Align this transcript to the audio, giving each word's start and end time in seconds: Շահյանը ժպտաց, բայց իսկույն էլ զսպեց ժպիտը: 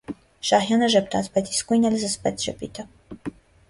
Շահյանը 0.49 0.89
ժպտաց, 0.95 1.31
բայց 1.37 1.53
իսկույն 1.59 1.87
էլ 1.93 2.01
զսպեց 2.07 2.51
ժպիտը: 2.51 2.93